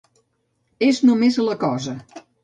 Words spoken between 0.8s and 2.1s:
És només la cosa.